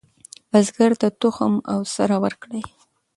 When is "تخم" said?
1.21-1.53